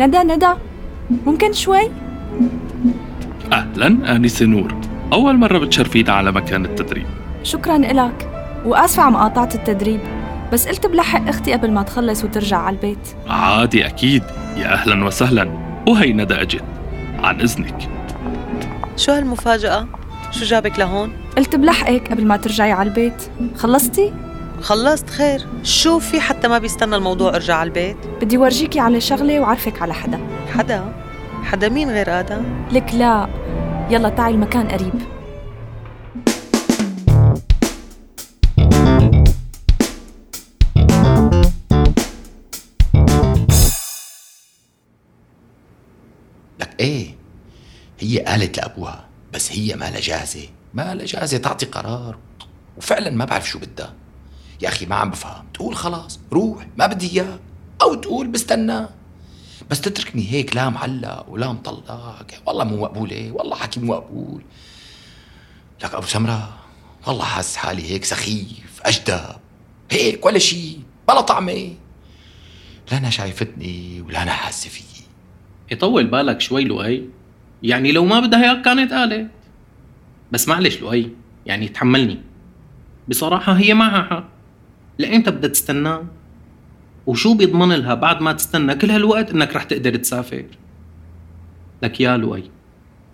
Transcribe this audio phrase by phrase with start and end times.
[0.00, 0.52] ندى ندى
[1.26, 1.90] ممكن شوي؟
[3.52, 4.74] أهلا آنسة نور.
[5.12, 7.06] أول مرة بتشرفينا على مكان التدريب.
[7.42, 8.28] شكرا إلك.
[8.64, 10.00] وآسفة عم قاطعت التدريب.
[10.52, 13.08] بس قلت بلحق أختي قبل ما تخلص وترجع على البيت.
[13.28, 14.22] عادي أكيد.
[14.56, 15.50] يا أهلا وسهلا.
[15.88, 16.64] وهي ندى أجت
[17.22, 17.88] عن إذنك.
[18.96, 19.86] شو هالمفاجأة؟
[20.30, 23.22] شو جابك لهون؟ قلت بلحقك قبل ما ترجعي على البيت.
[23.56, 24.12] خلصتي؟
[24.60, 25.46] خلصت خير.
[25.62, 27.96] شو في حتى ما بيستنى الموضوع؟ ارجع على البيت.
[28.20, 30.20] بدي ورجيكي على شغلة وعرفك على حدا.
[30.52, 30.92] حدا؟
[31.42, 33.28] حدا مين غير آدم؟ لك لا.
[33.90, 34.94] يلا تعي المكان قريب.
[46.60, 47.14] لك إيه؟
[48.00, 52.18] هي قالت لأبوها بس هي ما لها جاهزه ما لها جاهزه تعطي قرار.
[52.76, 53.94] وفعلا ما بعرف شو بدها.
[54.62, 55.44] يا أخي ما عم بفهم.
[55.54, 57.40] تقول خلاص روح ما بدي اياك
[57.82, 58.86] أو تقول بستنى.
[59.70, 62.26] بس تتركني هيك لا معلق ولا مطلق.
[62.46, 64.42] والله مو مقبوله والله حكي مو مقبول.
[65.84, 66.58] لك أبو سمرة
[67.06, 69.36] والله حاسس حالي هيك سخيف أجدب.
[69.90, 71.74] هيك ولا شيء بلا طعمه
[72.92, 75.04] لا أنا شايفتني ولا أنا حاسه فيي.
[75.70, 77.08] يطول بالك شوي لؤي.
[77.62, 79.30] يعني لو ما بدها إياك كانت قالت.
[80.32, 81.10] بس معلش لؤي
[81.46, 82.20] يعني تحملني.
[83.08, 84.39] بصراحة هي معها حق.
[85.00, 86.04] لأمتى بدها تستناه
[87.06, 90.44] وشو بيضمن لها بعد ما تستنى؟ كل هالوقت إنك رح تقدر تسافر.
[91.82, 92.50] لك يا لؤي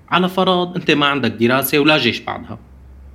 [0.09, 2.59] على فرض أنت ما عندك دراسة ولا جيش بعدها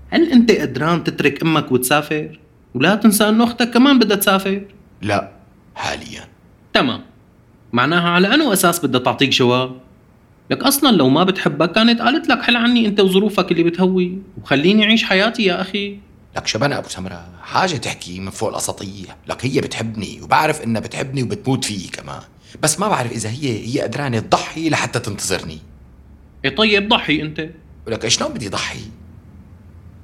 [0.10, 2.40] هل أنت قدران تترك أمك وتسافر؟
[2.76, 4.62] ولا تنسى إنه أختك كمان بدها تسافر؟
[5.02, 5.32] لا
[5.76, 6.24] حاليا.
[6.74, 7.02] تمام.
[7.74, 9.72] معناها على انو أساس بدها تعطيك جواب.
[10.52, 14.84] لك أصلا لو ما بتحبك كانت قالت لك حل عني أنت وظروفك اللي بتهوي وخليني
[14.84, 16.00] أعيش حياتي يا أخي.
[16.36, 19.08] لك شبنا أبو سمرة حاجة تحكي من فوق الأساطير.
[19.28, 22.22] لك هي بتحبني وبعرف إنها بتحبني وبتموت فيي كمان.
[22.64, 25.60] بس ما بعرف إذا هي هي قدرانة تضحي لحتى تنتظرني.
[26.46, 27.50] إيه طيب ضحي أنت.
[27.88, 28.80] ولك شلون بدي ضحي؟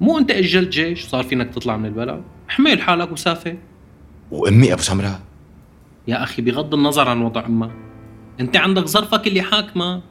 [0.01, 3.57] مو أنت اجلت جيش صار فينك تطلع من البلد احمل حالك وسافر.
[4.31, 5.19] وأمي أبو سمرة.
[6.07, 7.71] يا أخي بغض النظر عن وضع أمك
[8.39, 10.01] أنت عندك ظرفك اللي حاكمه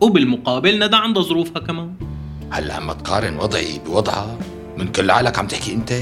[0.00, 1.94] وبالمقابل ندى عندها ظروفها كمان.
[2.50, 4.38] هلأ عم تقارن وضعي بوضعها
[4.78, 5.92] من كل عقلك عم تحكي انت؟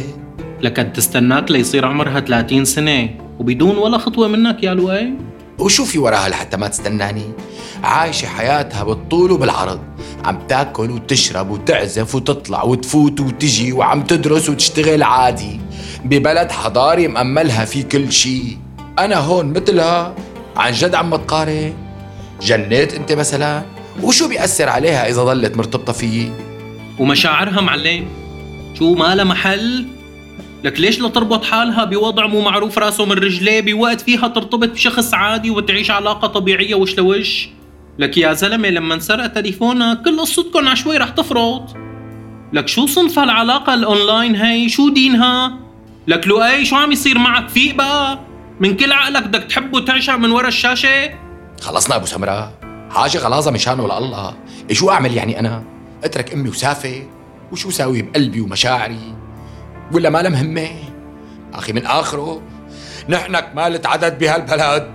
[0.60, 5.12] لكن تستناك ليصير عمرها 30 سنة وبدون ولا خطوة منك يا لؤي.
[5.58, 7.32] وشو في وراها لحتى ما تستناني.
[7.84, 9.80] عايشة حياتها بالطول وبالعرض.
[10.24, 15.60] عم تاكل وتشرب وتعزف وتطلع وتفوت وتجي وعم تدرس وتشتغل عادي.
[16.04, 18.58] ببلد حضاري مأملها في كل شيء
[18.98, 20.14] أنا هون مثلها.
[20.56, 21.74] عن جد عم تقارن
[22.42, 23.62] جنيت أنت مثلا؟
[24.02, 26.32] وشو بيأثر عليها إذا ضلت مرتبطة فيي؟
[26.98, 28.21] ومشاعرها معلم.
[28.78, 29.86] شو ما لها محل؟
[30.64, 35.14] لك ليش لا تربط حالها بوضع مو معروف راسه من رجليه بوقت فيها ترتبط بشخص
[35.14, 37.48] عادي وتعيش علاقة طبيعية وش لوش؟
[37.98, 41.76] لك يا زلمة لما انسرق تليفونك كل قصتكم عشوي رح تفرط.
[42.52, 45.58] لك شو صنف هالعلاقة الأونلاين هي شو دينها؟
[46.06, 48.18] لك لؤي شو عم يصير معك؟ فيق بقى
[48.60, 51.10] من كل عقلك بدك تحب وتعشق من ورا الشاشة؟
[51.60, 52.52] خلصنا أبو سمرة.
[52.90, 54.34] حاجة غلاظة مشانه لله
[54.70, 55.64] إيه شو أعمل يعني أنا؟
[56.04, 57.02] أترك أمي وسافر.
[57.52, 59.14] وشو ساوي بقلبي ومشاعري؟
[59.92, 60.68] ولا ما مهمة
[61.54, 62.42] أخي من آخره
[63.08, 64.92] نحن كمالة عدد بهالبلد.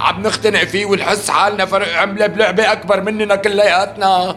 [0.00, 4.36] عم نقتنع فيه ونحس حالنا فرق عملة بلعبة أكبر مننا كلياتنا.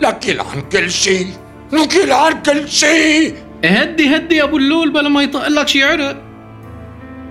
[0.00, 1.26] لك عن كل شيء
[1.72, 6.22] لك عن كل شيء هدي هدي يا أبو اللول بلا ما يطق لك شي عرق.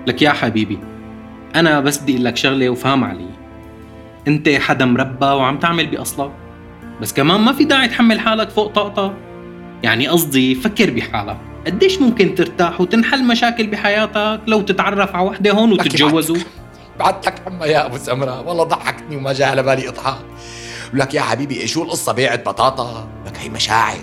[0.07, 0.79] لك يا حبيبي
[1.55, 3.29] أنا بس بدي أقول لك شغلة وفهم علي.
[4.27, 6.31] أنت حدا مربى وعم تعمل بأصلك
[7.01, 9.26] بس كمان ما في داعي تحمل حالك فوق طاقتك.
[9.83, 15.71] يعني قصدي فكر بحالك قديش ممكن ترتاح وتنحل مشاكل بحياتك لو تتعرف على وحدة هون
[15.71, 16.37] وتتجوزوا؟
[16.99, 18.41] بعدتك حما يا أبو سمرة.
[18.41, 20.25] والله ضحكتني وما جاء على بالي إضحك.
[20.93, 23.97] ولك يا حبيبي شو القصة بيعت بطاطا؟ لك هي مشاعر.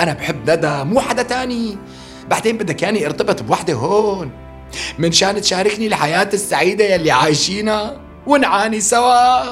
[0.00, 1.78] أنا بحب ندى مو حدا تاني.
[2.30, 4.30] بعدين بدك ياني ارتبط بوحدة هون.
[4.98, 9.42] من شان تشاركني الحياة السعيدة يلي عايشينها ونعاني سوا.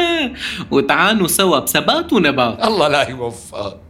[0.72, 2.64] وتعانوا سوا بثبات ونبات.
[2.64, 3.87] الله لا يوفقك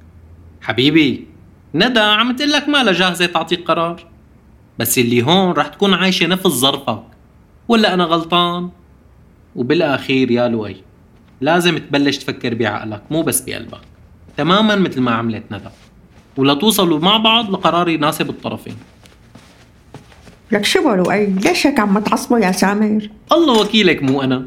[0.68, 1.26] حبيبي
[1.74, 4.06] ندى عم تقول لك ما جاهزة تعطيك قرار.
[4.78, 7.02] بس اللي هون رح تكون عايشة نفس ظرفك.
[7.68, 8.70] ولا أنا غلطان؟
[9.56, 10.76] وبالأخير يا لؤي
[11.40, 13.80] لازم تبلش تفكر بعقلك مو بس بقلبك.
[14.36, 15.70] تماما مثل ما عملت ندى.
[16.36, 18.76] ولتوصلوا مع بعض لقرار يناسب الطرفين.
[20.52, 24.46] لك شو لؤي؟ ليش هيك عم تعصبوا يا سامر؟ الله وكيلك مو أنا.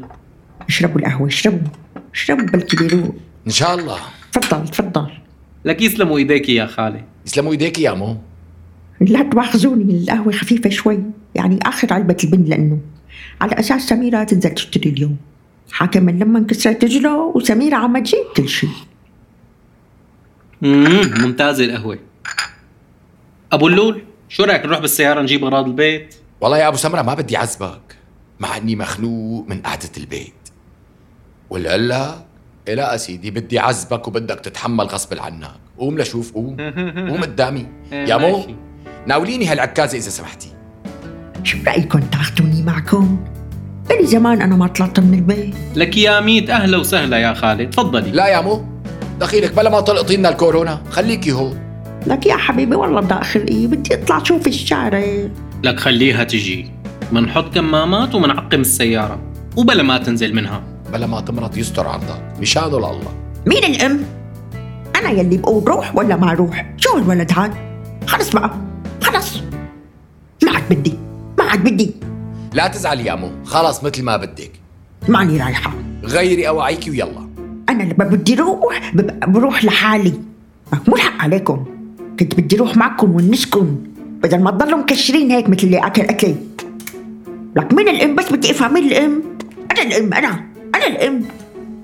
[0.68, 1.68] اشربوا القهوة اشربوا
[2.14, 3.14] اشربوا بلكي بيروق
[3.46, 3.98] إن شاء الله.
[4.32, 5.10] تفضل تفضل.
[5.64, 7.04] لك يسلموا إيديك يا خالي.
[7.26, 8.16] يسلموا إيديك يا مو.
[9.00, 10.98] لا تواخذوني القهوة خفيفة شوي.
[11.34, 12.78] يعني آخر علبة البن لأنه.
[13.40, 15.16] على أساس سميرة تنزل تشتري اليوم.
[15.72, 18.70] حاكم من لما انكسرت رجله وسميرة عم تجيب كل شيء
[20.62, 21.98] ممتازة القهوة.
[23.52, 27.36] أبو اللول شو رأيك نروح بالسيارة نجيب أغراض البيت؟ والله يا أبو سمرة ما بدي
[27.36, 27.96] عزبك
[28.40, 30.32] مع إني مخنوق من قعدة البيت.
[31.50, 32.24] ولا لا
[32.68, 35.50] لا سيدي بدي عزبك وبدك تتحمل غصب عنك.
[35.78, 36.56] قوم لشوف قوم.
[37.10, 37.66] قوم قدامي.
[37.92, 38.44] يا مو.
[39.06, 40.48] ناوليني هالعكازة إذا سمحتي.
[41.42, 43.24] شو رأيكم تاخذوني معكم؟
[43.90, 45.54] إلي زمان أنا ما طلعت من البيت.
[45.76, 47.70] لك يا ميت أهلا وسهلا يا خالد.
[47.70, 48.10] تفضلي.
[48.10, 48.64] لا يا مو
[49.20, 50.82] دخيلك بلا ما تلقطي لنا الكورونا.
[50.90, 51.58] خليكي هون.
[52.06, 53.40] لك يا حبيبي والله داخل.
[53.40, 55.28] إيه بدي أطلع شوف الشارع.
[55.64, 56.70] لك خليها تجي.
[57.12, 59.20] منحط كمامات ومنعقم السيارة.
[59.56, 60.71] وبلا ما تنزل منها.
[60.92, 62.22] بلا ما تمرض يستر عرضك.
[62.40, 63.12] مشانه لله
[63.46, 64.04] مين الأم؟
[64.96, 67.52] أنا يلي بقول روح ولا ما روح شو الولد هاد؟
[68.06, 68.50] خلص بقى.
[69.02, 69.42] خلص.
[70.44, 70.94] ما عاد بدي.
[71.38, 71.94] ما عاد بدي.
[72.52, 73.30] لا تزعلي يا مو.
[73.44, 74.50] خلص مثل ما بدك.
[75.08, 75.72] ماني رايحة.
[76.04, 77.28] غيري اواعيكي ويلا.
[77.68, 78.92] أنا لما بدي روح
[79.26, 80.12] بروح لحالي.
[80.88, 81.64] مو الحق عليكم.
[82.20, 83.76] كنت بدي روح معكم ونسكن
[84.22, 86.36] بدل ما تضلوا مكشرين هيك مثل اللي أكل أكلي
[87.56, 89.22] لك مين الأم؟ بس بدي أفهم مين الأم.
[89.70, 90.51] أنا الأم أنا.
[90.86, 91.24] أنا الأم.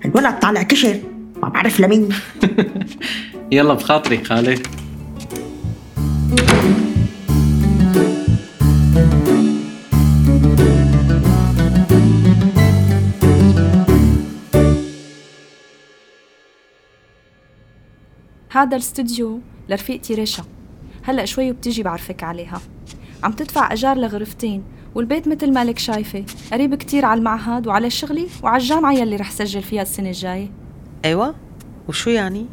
[0.05, 1.01] الولد طالع كشر.
[1.43, 2.09] ما بعرف لمين
[3.53, 4.67] يلا بخاطرك خالد
[18.51, 20.45] هذا الاستوديو لرفيقتي رشا
[21.03, 22.61] هلأ شوي وبتيجي بعرفك عليها.
[23.23, 24.63] عم تدفع أجار لغرفتين.
[24.95, 26.25] والبيت مثل ما لك شايفة.
[26.53, 30.51] قريب كتير على المعهد وعلى شغلي وعلى الجامعة يلي رح سجل فيها السنة الجاية.
[31.05, 31.35] أيوه.
[31.89, 32.47] وشو يعني؟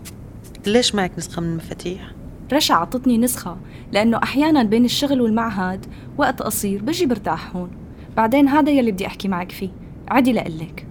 [0.67, 2.11] ليش معك نسخة من المفاتيح؟
[2.53, 3.57] رشا عطتني نسخة
[3.91, 5.85] لأنه أحيانا بين الشغل والمعهد
[6.17, 7.71] وقت قصير بجي برتاح هون.
[8.17, 9.69] بعدين هذا يلي بدي أحكي معك فيه.
[10.07, 10.87] عدي لقلك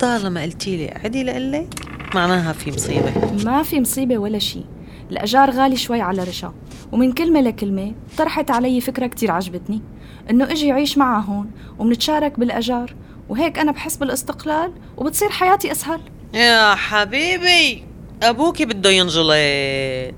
[0.00, 1.66] طالما قلتي لي عدي لقلي
[2.14, 3.12] معناها في مصيبة.
[3.44, 4.64] ما في مصيبة ولا شيء
[5.10, 6.54] الأجار غالي شوي على رشا.
[6.92, 9.82] ومن كلمة لكلمة طرحت علي فكرة كتير عجبتني.
[10.30, 12.94] إنه إجي عيش معها هون ومنتشارك بالأجار.
[13.28, 16.00] وهيك أنا بحس بالاستقلال وبتصير حياتي أسهل.
[16.34, 17.84] يا حبيبي
[18.22, 20.14] ابوكي بده ينجلط.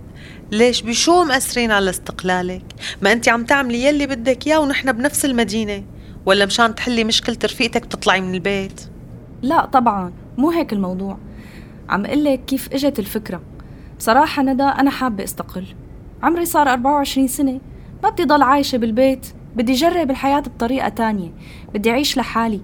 [0.52, 2.64] ليش؟ بشو مأثرين على استقلالك؟
[3.02, 5.84] ما انت عم تعملي يلي بدك إياه ونحن بنفس المدينة.
[6.26, 8.80] ولا مشان تحلي مشكلة رفيقتك تطلعي من البيت؟
[9.42, 10.12] لا طبعا.
[10.38, 11.18] مو هيك الموضوع.
[11.88, 13.42] عم قلك كيف إجت الفكرة.
[13.98, 15.66] بصراحة ندى أنا حابة أستقل.
[16.22, 17.60] عمري صار 24 سنة.
[18.02, 19.26] ما بدي ضل عايشة بالبيت.
[19.56, 21.32] بدي جرب الحياة بطريقة تانية.
[21.74, 22.60] بدي أعيش لحالي.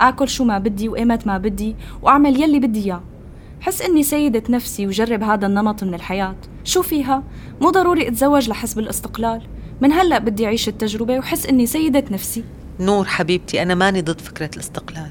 [0.00, 3.02] آكل شو ما بدي وإيمت ما بدي وأعمل يلي بدي إياه.
[3.60, 6.36] حس إني سيدة نفسي وجرب هذا النمط من الحياة.
[6.64, 7.22] شو فيها؟
[7.60, 9.42] مو ضروري أتزوج لحس بالاستقلال
[9.80, 12.44] من هلأ بدي أعيش التجربة وحس إني سيدة نفسي.
[12.80, 15.10] نور حبيبتي أنا ماني ضد فكرة الاستقلال.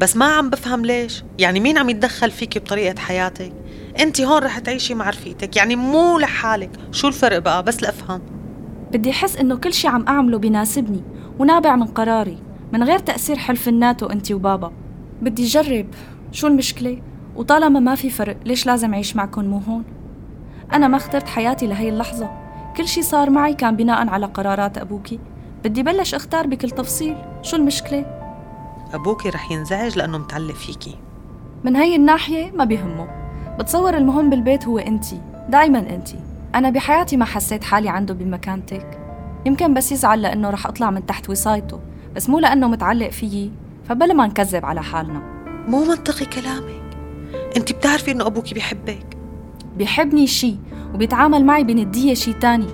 [0.00, 1.24] بس ما عم بفهم ليش.
[1.38, 3.52] يعني مين عم يتدخل فيكي بطريقة حياتك؟
[4.00, 5.56] انت هون رح تعيشي مع رفيقتك.
[5.56, 6.70] يعني مو لحالك.
[6.92, 8.20] شو الفرق بقى؟ بس لأفهم.
[8.94, 11.02] بدي أحس إنه كل شي عم أعمله بيناسبني
[11.38, 12.38] ونابع من قراري
[12.72, 14.72] من غير تأثير حلف الناتو أنت وبابا.
[15.22, 15.86] بدي أجرب
[16.32, 17.02] شو المشكلة؟
[17.36, 19.84] وطالما ما في فرق ليش لازم أعيش معكم مو هون؟
[20.72, 22.30] أنا ما اخترت حياتي لهي اللحظة.
[22.76, 25.18] كل شي صار معي كان بناء على قرارات أبوكي.
[25.64, 27.16] بدي بلش أختار بكل تفصيل.
[27.42, 28.06] شو المشكلة؟
[28.92, 30.96] أبوكي رح ينزعج لأنه متعلق فيكي.
[31.64, 33.08] من هي الناحية ما بيهمه.
[33.58, 36.18] بتصور المهم بالبيت هو أنتي دايما أنتي.
[36.54, 39.00] أنا بحياتي ما حسيت حالي عنده بمكانتك
[39.46, 41.80] يمكن بس يزعل لأنه رح أطلع من تحت وصايته
[42.16, 43.52] بس مو لأنه متعلق فيي
[43.88, 45.22] فبلا ما نكذب على حالنا.
[45.68, 46.96] مو منطقي كلامك.
[47.56, 49.16] أنت بتعرفي إنه أبوكي بيحبك.
[49.76, 50.56] بيحبني شي
[50.94, 52.68] وبيتعامل معي بندية شي تاني.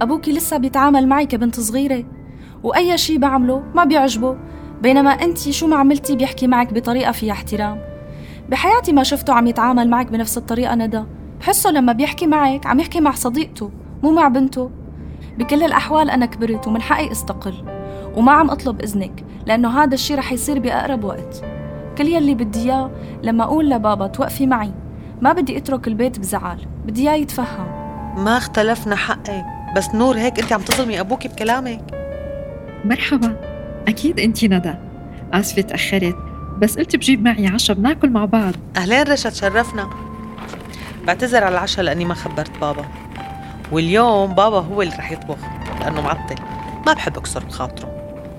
[0.00, 2.04] أبوكي لسه بيتعامل معي كبنت صغيرة
[2.62, 4.36] وأي شي بعمله ما بيعجبه
[4.82, 7.80] بينما أنتي شو ما عملتي بيحكي معك بطريقة فيها احترام.
[8.48, 11.04] بحياتي ما شفته عم يتعامل معك بنفس الطريقة ندى.
[11.44, 13.70] بحسه لما بيحكي معك عم يحكي مع صديقته
[14.02, 14.70] مو مع بنته.
[15.38, 17.54] بكل الأحوال أنا كبرت ومن حقي أستقل
[18.16, 21.44] وما عم أطلب إذنك لأنه هذا الشي رح يصير بأقرب وقت.
[21.98, 22.90] كل يلي بدي إياه
[23.22, 24.72] لما أقول لبابا توقفي معي.
[25.22, 27.66] ما بدي أترك البيت بزعل بدي إياه يتفهم.
[28.24, 29.44] ما اختلفنا حقك
[29.76, 31.84] بس نور هيك انت عم تظلمي أبوك بكلامك.
[32.84, 33.36] مرحبا.
[33.88, 34.74] أكيد أنتي ندى.
[35.32, 36.16] آسفة تأخرت
[36.58, 38.52] بس قلت بجيب معي عشاء بناكل مع بعض.
[38.76, 40.03] أهلين رشا تشرفنا.
[41.06, 42.84] بعتذر على العشاء لأني ما خبرت بابا.
[43.72, 45.38] واليوم بابا هو اللي رح يطبخ
[45.80, 46.34] لأنه معطل.
[46.86, 47.88] ما بحب أكسر بخاطره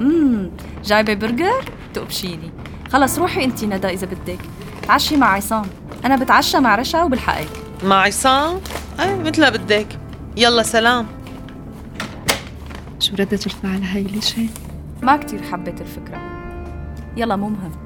[0.02, 0.50] امم
[0.84, 2.52] جايبة برجر؟ تقبشيني.
[2.90, 4.40] خلص روحي انتي ندى إذا بدك.
[4.88, 5.66] تعشي مع عصام.
[6.06, 7.48] أنا بتعشى مع رشا وبلحقك
[7.84, 8.60] مع عصام؟
[9.00, 9.88] أي مثل ما بدك.
[10.38, 11.06] يلا سلام.
[13.00, 14.52] شو ردة الفعل هاي؟ ليش هيك؟
[15.02, 16.22] ما كتير حبيت الفكرة.
[17.18, 17.85] يلا مو مهم.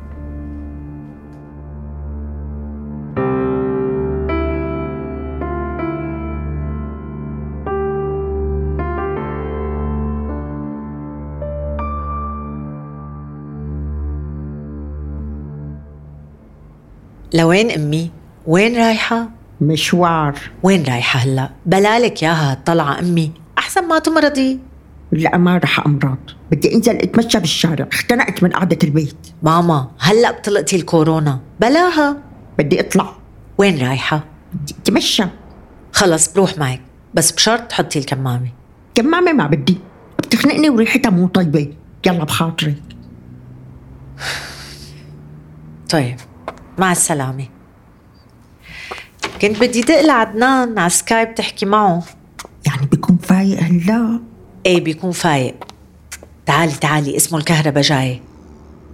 [17.33, 18.11] لوين أمي؟
[18.47, 19.29] وين رايحة؟
[19.61, 20.39] مشوار.
[20.63, 23.31] وين رايحة هلأ؟ بلالك ياها طلعة أمي.
[23.57, 24.59] أحسن ما تمرضي.
[25.11, 26.17] لا ما رح أمرض.
[26.51, 27.87] بدي أنزل أتمشى بالشارع.
[27.91, 29.27] اختنقت من قعدة البيت.
[29.43, 31.39] ماما هلأ بطلقتي الكورونا.
[31.59, 32.17] بلاها.
[32.57, 33.13] بدي أطلع.
[33.57, 35.23] وين رايحة؟ بدي أتمشى.
[35.93, 36.81] خلص بروح معك.
[37.13, 38.49] بس بشرط تحطي الكمامة.
[38.95, 39.77] كمامة ما بدي.
[40.19, 41.73] بتخنقني وريحتها مو طيبة.
[42.05, 42.81] يلا بخاطرك
[45.89, 46.17] طيب.
[46.79, 47.45] مع السلامة.
[49.41, 52.03] كنت بدي تقلع عدنان على سكايب تحكي معه.
[52.65, 54.19] يعني بيكون فايق هلا؟
[54.65, 55.55] إيه بيكون فايق.
[56.45, 58.21] تعالي تعالي اسمه الكهرباء جاي.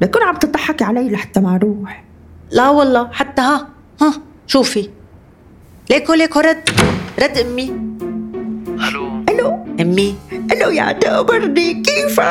[0.01, 2.03] لكن عم تضحكي علي لحتى ما أروح.
[2.51, 3.67] لا والله حتى ها
[4.01, 4.13] ها
[4.47, 4.89] شوفي.
[5.89, 6.69] ليكو ليكو رد
[7.19, 7.69] رد أمي.
[8.87, 9.23] ألو.
[9.29, 9.65] ألو.
[9.79, 10.15] أمي.
[10.51, 12.21] ألو يا تقبرني كيفك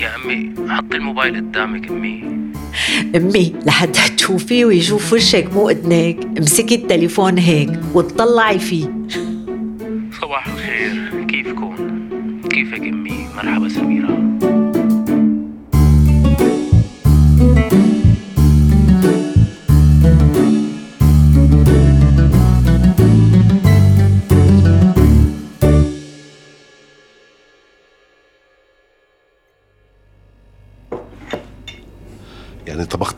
[0.00, 2.24] يا امي حطي الموبايل قدامك أمي.
[3.16, 6.38] أمي لحتى تشوفيه ويشوف وشك مو إذنك.
[6.38, 8.86] امسكي التليفون هيك وتطلعي فيه.
[10.20, 11.24] صباح الخير.
[11.28, 11.74] كيفكم؟
[12.50, 14.23] كيفك أمي؟ مرحبا سميرة.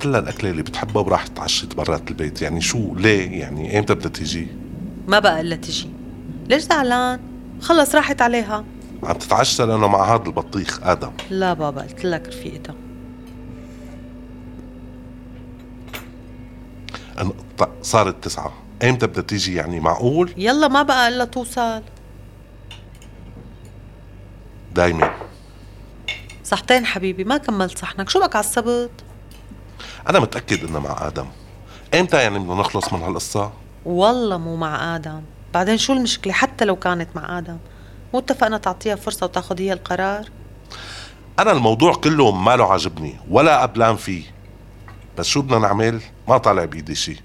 [0.06, 3.94] يعني طبخت لها الاكله اللي بتحبها وراحت تعشت برات البيت؟ يعني شو ليه؟ يعني إمتى
[3.94, 4.48] بدها تيجي؟
[5.08, 5.90] ما بقى إلا تجي
[6.48, 7.20] ليش زعلان؟
[7.60, 8.64] خلص راحت عليها.
[9.02, 11.12] عم تتعشى لأنه مع هذا البطيخ آدم.
[11.30, 12.74] لا بابا قلت لك رفيقتها.
[17.82, 18.52] صارت تسعة.
[18.84, 21.82] إمتى بدها تيجي؟ يعني معقول؟ يلا ما بقى إلا توصل.
[24.74, 25.14] دايما.
[26.44, 28.08] صحتين حبيبي ما كملت صحنك.
[28.08, 28.90] شو بك عصبت
[30.08, 31.26] أنا متاكد انها مع آدم.
[31.94, 33.52] إمتى يعني بدنا نخلص من هالقصة؟
[33.84, 35.22] والله مو مع آدم.
[35.54, 37.58] بعدين شو المشكلة؟ حتى لو كانت مع آدم.
[38.14, 40.28] مو اتفقنا تعطيها فرصة وتاخذ هي القرار؟
[41.38, 44.22] أنا الموضوع كله ما له عاجبني ولا قبلان فيه.
[45.18, 47.22] بس شو بدنا نعمل؟ ما طالع بايدي شي.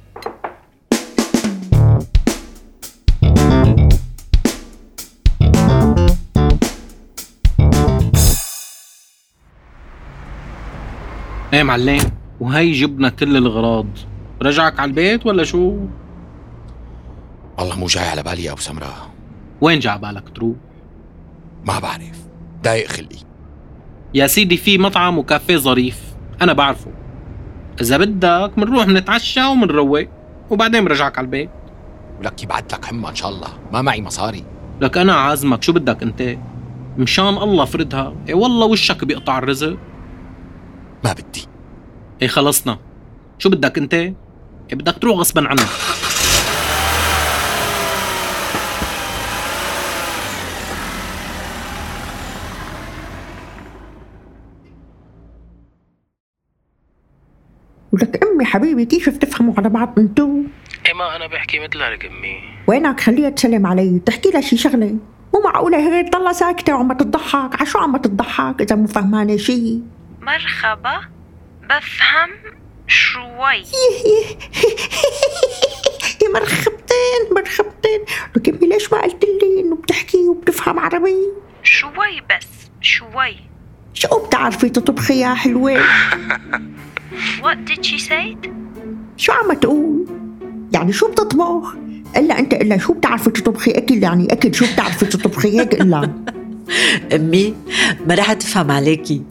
[11.53, 13.87] إيه معلم؟ وهي جبنا كل الغراض.
[14.41, 15.77] رجعك على البيت ولا شو؟
[17.57, 19.09] والله مو جاي على بالي يا أبو سمراء.
[19.61, 20.55] وين جا بالك تروح؟
[21.65, 22.27] ما بعرف.
[22.63, 23.17] ضايق خلقي.
[24.13, 26.01] يا سيدي في مطعم وكافيه ظريف.
[26.41, 26.91] أنا بعرفه.
[27.81, 30.07] إذا بدك منروح نتعشى ومنروق
[30.49, 31.49] وبعدين برجعك على البيت.
[32.19, 33.49] ولك يبعت لك حمى إن شاء الله.
[33.73, 34.43] ما معي مصاري.
[34.81, 35.63] لك أنا عازمك.
[35.63, 36.37] شو بدك أنت؟
[36.97, 39.77] مشان الله فردها اي والله وشك بيقطع الرزق.
[41.03, 41.50] ما بدي.
[42.21, 42.77] اي خلصنا.
[43.39, 44.15] شو بدك أنت؟ إيه
[44.71, 45.67] بدك تروح غصبا عنك
[57.91, 60.43] ولك أمي حبيبي كيف بتفهموا على بعض أنتو؟
[60.85, 62.37] إيه ما أنا بحكي مثلك أمي.
[62.67, 63.99] وينك؟ خليها تسلم علي.
[63.99, 64.95] تحكي لها شي شغلة؟
[65.33, 67.61] مو معقولة هيك؟ تضلها ساكتة وعم تضحك.
[67.61, 69.79] عشو عم تضحك إذا مو فهمانة شي؟
[70.21, 71.20] مرحبا.
[71.71, 72.29] بفهم
[72.87, 73.63] شوي.
[76.23, 78.01] يا مرحبتين مرحبتين
[78.35, 81.15] لك امي ليش ما قلت لي إنه بتحكي وبتفهم عربي.
[81.63, 82.47] شوي بس
[82.81, 83.35] شوي.
[83.93, 85.81] شو بتعرفي تطبخي يا حلوة؟
[87.43, 88.49] What did she say?
[89.17, 90.07] شو عم تقول؟
[90.73, 91.75] يعني شو بتطبخ؟
[92.17, 96.11] إلا أنت إلا شو بتعرفي تطبخي؟ اكل يعني اكل شو بتعرفي تطبخي هيك إلا.
[97.15, 97.55] أمي
[98.07, 99.23] ما رح تفهم عليكي.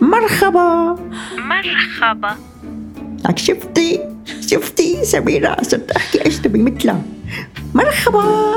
[0.00, 0.96] مرحبا.
[1.38, 2.36] مرحبا.
[3.28, 4.00] لك شفتي؟
[4.48, 7.02] شفتي سميرة؟ صرت أحكي أجنبي مثلها.
[7.74, 8.54] مرحبا.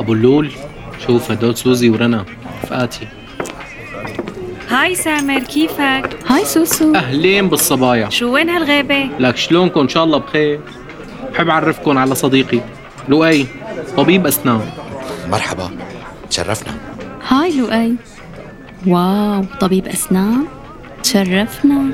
[0.00, 0.50] أبو اللول
[1.06, 2.24] شوف هدول سوزي ورنا
[2.62, 3.08] رفقاتي
[4.68, 6.94] hi سامر كيفك؟ hi سوسو.
[6.94, 8.10] أهلين بالصبايا.
[8.10, 10.60] شو وين هالغيبة؟ لك شلونكم؟ إن شاء الله بخير.
[11.40, 12.60] بحب اعرفكم على صديقي.
[13.08, 13.46] لؤي
[13.96, 14.60] طبيب أسنان.
[15.28, 15.70] مرحبا
[16.30, 16.72] تشرفنا.
[17.28, 17.94] hi لؤي.
[18.86, 20.44] wow طبيب أسنان.
[21.02, 21.90] تشرفنا.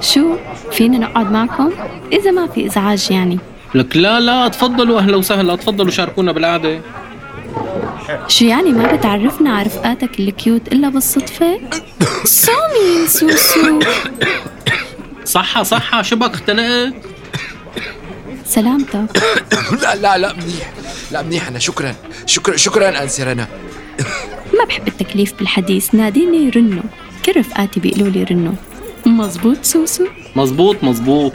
[0.00, 0.36] شو
[0.72, 1.70] فينا نقعد معكم؟
[2.12, 3.38] إذا ما في إزعاج يعني.
[3.74, 5.56] لك لا لا تفضلوا أهلا وسهلا.
[5.56, 6.80] تفضلوا شاركونا بالقعده
[8.28, 11.60] شو يعني ما بتعرفنا على رفقاتك ال cute إلا بالصدفة؟
[12.44, 13.80] سامي سوسو.
[15.24, 17.13] صحة صحة شبك اختنقت
[18.54, 19.22] سلامتك.
[19.82, 20.72] لا لا لا منيح.
[21.10, 21.58] لا منيح أنا.
[21.58, 21.94] شكرا.
[22.26, 23.48] شكرا شكرا انسي رنا.
[24.58, 25.94] ما بحب التكلف بالحديث.
[25.94, 26.82] ناديني رنو.
[27.26, 28.52] كل رفقاتي بيقولوا لي رنو.
[29.06, 30.06] مزبوط سوسو؟
[30.36, 31.32] مزبوط مزبوط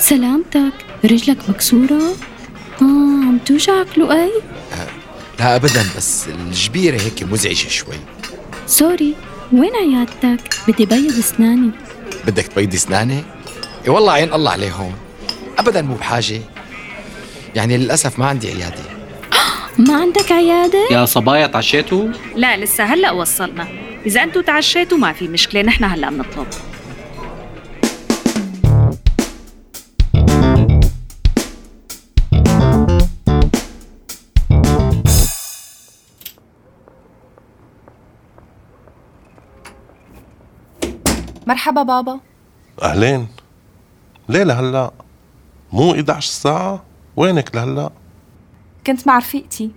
[0.00, 0.72] سلامتك.
[1.04, 2.02] رجلك مكسورة؟
[2.82, 4.32] آه عم توجعك لؤي؟
[5.38, 7.96] لا ابدا بس الجبيرة هيك مزعجة شوي.
[8.66, 9.14] sorry
[9.52, 11.70] وين عيادتك؟ بدي أبيض أسناني.
[12.26, 13.24] بدك تبيضي أسناني؟
[13.86, 15.03] إي والله عين الله عليهم.
[15.58, 16.40] ابدا مو بحاجة.
[17.54, 18.82] يعني للأسف ما عندي عيادة.
[19.88, 23.68] ما عندك عيادة؟ يا صبايا تعشيتوا؟ لا لسه هلأ وصلنا.
[24.06, 25.62] إذا أنتوا تعشيتوا ما في مشكلة.
[25.62, 26.46] نحن هلأ بنطلب.
[41.46, 42.20] مرحبا بابا.
[42.82, 43.28] أهلين.
[44.28, 44.90] ليه لهلا
[45.74, 46.84] مو 11 ساعة؟
[47.16, 47.90] وينك لهلأ؟
[48.86, 49.70] كنت مع رفيقتي.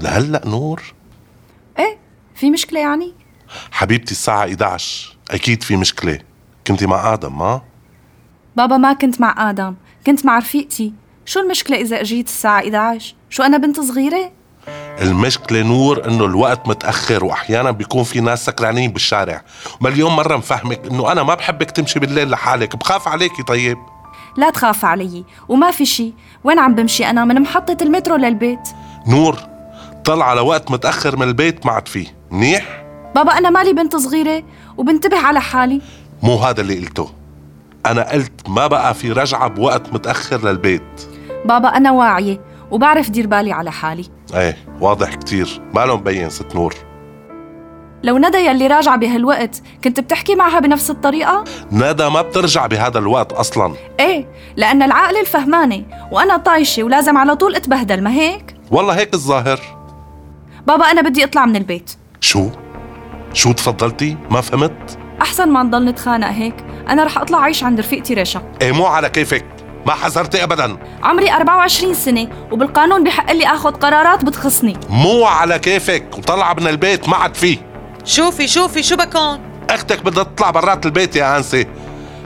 [0.00, 0.82] لهلأ نور؟
[1.78, 1.98] إيه
[2.34, 3.14] في مشكلة يعني؟
[3.72, 6.18] حبيبتي الساعة 11 أكيد في مشكلة.
[6.66, 7.62] كنتي مع آدم ما؟
[8.56, 9.74] بابا ما كنت مع آدم
[10.06, 10.92] كنت مع رفيقتي.
[11.24, 14.32] شو المشكلة إذا أجيت الساعة 11 شو أنا بنت صغيرة؟
[15.02, 19.44] المشكلة نور إنه الوقت متأخر وأحيانا بيكون في ناس سكرانين بالشارع.
[19.80, 23.78] مليون مرة مفهمك إنه أنا ما بحبك تمشي بالليل لحالك بخاف عليكي طيب.
[24.36, 26.14] لا تخاف علي وما في شي.
[26.44, 28.68] وين عم بمشي أنا؟ من محطة المترو للبيت.
[29.08, 29.38] نور
[30.04, 34.42] طلع على وقت متأخر من البيت ما عاد فيه منيح؟ بابا أنا مالي بنت صغيرة
[34.76, 35.80] وبنتبه على حالي.
[36.22, 37.10] مو هذا اللي قلته.
[37.86, 41.08] أنا قلت ما بقى في رجعة بوقت متأخر للبيت.
[41.44, 44.04] بابا أنا واعية وبعرف دير بالي على حالي.
[44.34, 45.60] إيه واضح كتير.
[45.74, 46.74] ما مبين ست نور.
[48.06, 53.32] لو ندى يلي راجعة بهالوقت كنت بتحكي معها بنفس الطريقة؟ ندى ما بترجع بهذا الوقت
[53.32, 59.14] أصلا إيه لأن العقل الفهمانة وأنا طايشة ولازم على طول أتبهدل ما هيك؟ والله هيك
[59.14, 59.60] الظاهر
[60.66, 61.90] بابا أنا بدي أطلع من البيت
[62.20, 62.48] شو؟
[63.32, 66.54] شو تفضلتي؟ ما فهمت؟ أحسن ما نضل نتخانق هيك
[66.88, 69.44] أنا رح أطلع عيش عند رفيقتي رشا إيه مو على كيفك
[69.86, 76.18] ما حذرتي أبدا عمري 24 سنة وبالقانون بحق لي أخذ قرارات بتخصني مو على كيفك
[76.18, 77.65] وطلع من البيت ما عاد فيه
[78.06, 79.40] شوفي شوفي شو بكون.
[79.70, 81.66] أختك بدها تطلع برات البيت يا انسي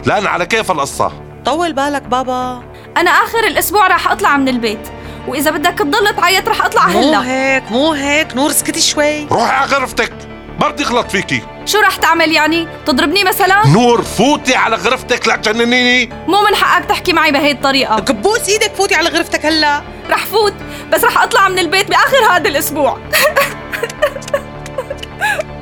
[0.07, 1.13] لأن على كيف القصة؟
[1.45, 2.63] طول بالك بابا.
[2.97, 4.89] أنا آخر الأسبوع رح أطلع من البيت.
[5.29, 7.27] وإذا بدك تضل تعيط رح أطلع مو هلا.
[7.27, 9.25] هيك مو هيك نور اسكتي شوي.
[9.25, 10.13] روحي على غرفتك.
[10.61, 11.43] ما بدي اغلط فيكي.
[11.67, 16.07] شو رح تعمل يعني؟ تضربني مثلا؟ نور فوتي على غرفتك لا تجننيني.
[16.29, 18.01] مو من حقك تحكي معي بهي الطريقة.
[18.01, 19.83] بابا بوس إيدك فوتي على غرفتك هلا.
[20.11, 20.55] رح فوت
[20.93, 22.99] بس رح أطلع من البيت بآخر هذا الأسبوع.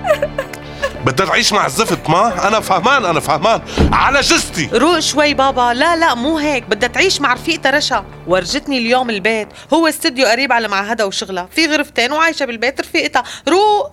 [1.05, 3.63] بدها تعيش مع الزفت ما؟ أنا فهمان أنا فهمان.
[3.93, 5.75] على جثتي روق شوي بابا.
[5.75, 6.65] لا لا مو هيك.
[6.65, 8.05] بدها تعيش مع رفيقتها رشا.
[8.27, 9.49] ورجتني اليوم البيت.
[9.73, 11.49] هو استوديو قريب على معهدها وشغلها.
[11.53, 13.23] في غرفتين وعايشة بالبيت رفيقتها.
[13.49, 13.91] روق.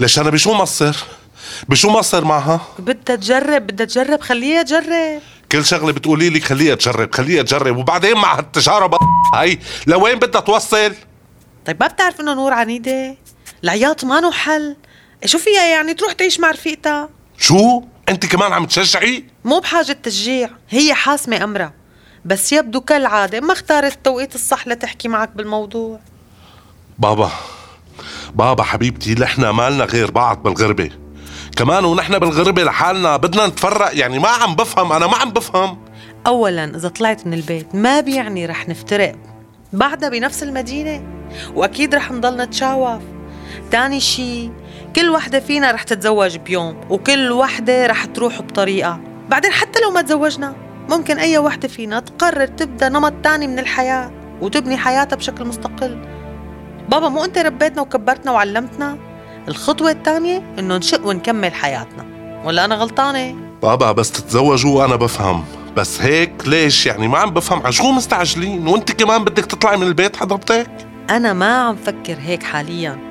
[0.00, 0.96] ليش أنا بشو مصر
[1.68, 4.20] بشو مصر معها؟ بدها تجرب بدها تجرب.
[4.20, 5.20] خليها تجرب.
[5.52, 7.76] كل شغلة بتقولي لي خليها تجرب خليها تجرب.
[7.76, 8.94] وبعدين مع هالتجارب
[9.34, 10.94] هاي لوين بدها توصل؟
[11.66, 13.16] طيب ما بتعرف إنه نور عنيدة؟
[13.64, 14.76] العياط ما حل.
[15.24, 20.50] شو فيها يعني تروح تعيش مع رفيقتها؟ شو؟ أنت كمان عم تشجعي؟ مو بحاجة تشجيع
[20.70, 21.72] هي حاسمة أمرها.
[22.24, 26.00] بس يبدو كالعادة ما اختارت التوقيت الصح لتحكي معك بالموضوع.
[26.98, 27.30] بابا
[28.34, 30.90] بابا حبيبتي نحن مالنا غير بعض بالغربة.
[31.56, 35.78] كمان ونحن بالغربة لحالنا بدنا نتفرق يعني ما عم بفهم أنا ما عم بفهم.
[36.26, 39.14] أولا إذا طلعت من البيت ما بيعني رح نفترق.
[39.72, 41.02] بعدها بنفس المدينة.
[41.54, 43.02] وأكيد رح نضل نتشاوف
[43.70, 44.50] تاني شي
[44.96, 49.00] كل وحدة فينا رح تتزوج بيوم وكل وحدة رح تروح بطريقة.
[49.28, 50.54] بعدين حتى لو ما تزوجنا
[50.88, 55.98] ممكن أي وحدة فينا تقرر تبدأ نمط تاني من الحياة وتبني حياتها بشكل مستقل.
[56.88, 58.98] بابا مو أنت ربيتنا وكبرتنا وعلمتنا؟
[59.48, 62.06] الخطوة الثانية إنه نشق ونكمل حياتنا.
[62.44, 65.44] ولا أنا غلطانة؟ بابا بس تتزوجوا أنا بفهم.
[65.76, 67.62] بس هيك ليش؟ يعني ما عم بفهم.
[67.62, 70.70] على شو مستعجلين؟ وأنت كمان بدك تطلعي من البيت حضرتك؟
[71.10, 73.09] أنا ما عم فكر هيك حاليا.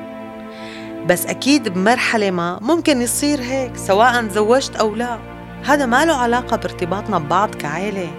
[1.09, 5.19] بس أكيد بمرحلة ما ممكن يصير هيك سواء تزوجت أو لا.
[5.65, 8.11] هذا ما له علاقة بارتباطنا ببعض كعائلة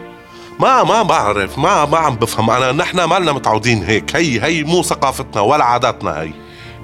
[0.60, 2.50] ما ما بعرف ما ما عم بفهم.
[2.50, 4.16] أنا نحن ما لنا متعودين هيك.
[4.16, 6.32] هي هي مو ثقافتنا ولا عاداتنا هي.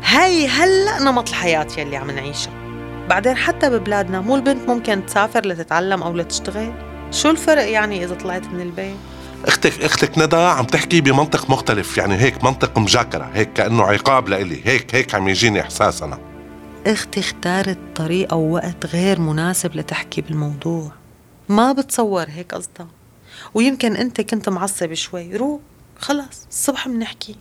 [0.05, 2.53] هي هلأ نمط الحياة يلي عم نعيشها
[3.09, 6.73] بعدين حتى ببلادنا مو البنت ممكن تسافر لتتعلم أو لتشتغل.
[7.11, 8.97] شو الفرق يعني إذا طلعت من البيت؟
[9.47, 14.61] أختك أختك ندى عم تحكي بمنطق مختلف يعني هيك منطق مجاكرة هيك كأنه عقاب لإلي
[14.65, 16.19] هيك هيك عم يجيني إحساس أنا
[16.87, 20.93] أختي اختارت طريقة ووقت غير مناسب لتحكي بالموضوع.
[21.49, 22.87] ما بتصور هيك قصدها.
[23.55, 25.61] ويمكن أنت كنت معصب شوي روح
[25.99, 27.37] خلص الصبح بنحكي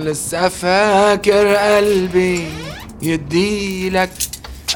[0.00, 2.48] لسه فاكر قلبي
[3.02, 4.10] يديلك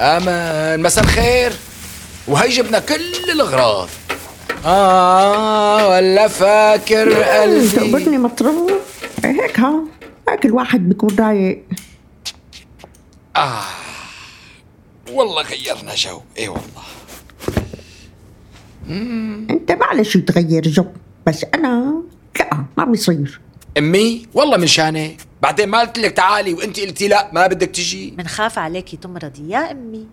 [0.01, 0.83] أمان.
[0.83, 1.53] مساء الخير.
[2.29, 3.89] وهي جبنا كل الأغراض.
[4.65, 7.69] آه ولا فاكر قلبي.
[7.69, 8.73] تقبرني مطروح
[9.25, 9.81] هيك ها؟
[10.29, 11.65] هيك الواحد بيكون رايق.
[13.37, 13.63] آه
[15.13, 16.21] والله غيرنا جو.
[16.39, 16.87] اي والله.
[19.51, 20.85] أنت معلش تغير جو
[21.27, 22.03] بس أنا
[22.39, 23.41] لا ما بيصير.
[23.79, 28.15] أمي والله من شانك بعدين ما قلت لك تعالي وانت قلتي لا ما بدك تجي.
[28.19, 30.07] منخاف عليكي تمرضي يا أمي.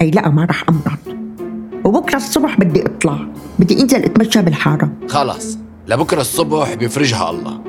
[0.00, 1.16] أي لا ما رح امرض
[1.84, 3.18] وبكرة الصبح بدي أطلع.
[3.58, 4.90] بدي انزل اتمشى بالحارة.
[5.08, 7.60] خلص لبكرة الصبح بيفرجها الله.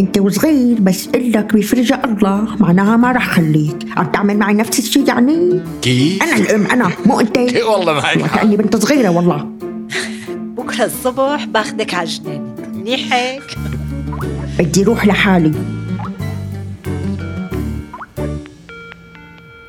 [0.00, 2.56] أنت وصغير بس قلك بيفرجها الله.
[2.60, 3.76] معناها ما رح خليك.
[3.96, 6.90] عم تعمل معي نفس الشيء يعني؟ كيف؟ أنا الأم أنا.
[7.06, 7.36] مو أنت.
[7.56, 8.36] إيه والله حق.
[8.36, 9.48] كأني بنت صغيرة والله.
[10.56, 13.42] بكرة الصبح باخدك على جنانك منيح هيك؟
[14.60, 15.52] بدي روح لحالي.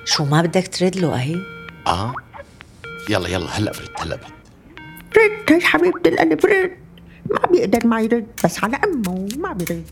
[0.06, 1.36] شو ما بدك ترد له أهي.
[1.88, 2.13] آه.
[3.10, 4.32] يلا يلا هلأ برد هلأ برد
[5.17, 6.77] رد هي حبيبة القلب رد
[7.32, 9.91] ما بيقدر ما يرد بس على أمه ما بيرد.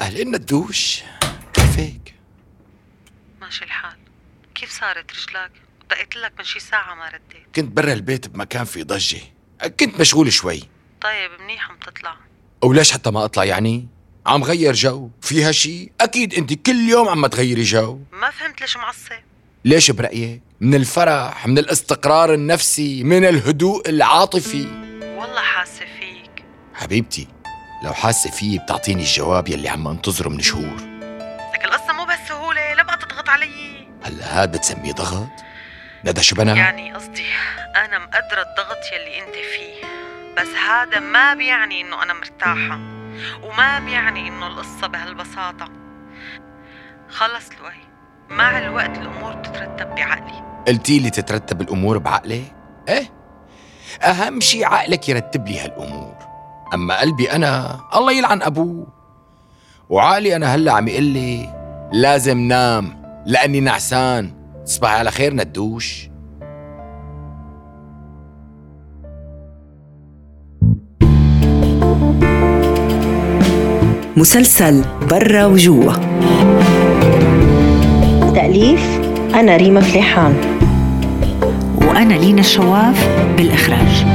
[0.00, 1.02] اهلنا الدوش
[1.52, 2.14] كيفك؟
[3.40, 3.96] ماشي الحال.
[4.54, 5.50] كيف صارت رجلك؟
[5.90, 7.46] دقيت لك من شي ساعة ما رديت.
[7.56, 9.20] كنت برا البيت بمكان في ضجة.
[9.80, 10.62] كنت مشغول شوي.
[11.02, 12.14] طيب منيح عم تطلع.
[12.62, 13.88] وليش حتى ما اطلع يعني؟
[14.26, 15.10] عم غير جو.
[15.20, 18.00] فيها شي؟ أكيد انت كل يوم عم تغيري جو.
[18.12, 19.12] ما فهمت ليش معصب.
[19.64, 24.64] ليش برأيك؟ من الفرح من الاستقرار النفسي من الهدوء العاطفي.
[25.02, 26.44] والله حاسة فيك.
[26.74, 27.28] حبيبتي
[27.84, 30.76] لو حاسة فيي بتعطيني الجواب يلي عم انتظره من شهور.
[31.54, 33.88] لك القصة مو بهالسهولة لا بقى تضغط علي.
[34.02, 35.28] هلا هاد بتسميه ضغط؟
[36.04, 37.26] ندى شو بنا؟ يعني قصدي
[37.76, 40.01] أنا مقدرة الضغط يلي أنت فيه.
[40.36, 42.78] بس هذا ما بيعني إنه أنا مرتاحة
[43.42, 45.68] وما بيعني إنه القصة بهالبساطة.
[47.08, 47.82] خلص لؤي
[48.30, 50.62] مع الوقت الأمور بتترتب بعقلي.
[50.68, 52.54] قلتي لي تترتب الأمور بعقلك؟
[52.88, 53.12] إيه؟
[54.02, 56.14] أهم شي عقلك يرتب لي هالأمور.
[56.74, 58.86] أما قلبي أنا الله يلعن أبوه.
[59.88, 61.54] وعقلي أنا هلأ عم يقول لي
[61.92, 66.11] لازم نام لأني نعسان تصبحي على خير ندوش.
[74.16, 75.92] مسلسل برا وجوا
[78.34, 79.00] تأليف
[79.34, 80.34] أنا ريما فليحان.
[81.76, 84.06] وأنا لينا الشواف بالإخراج.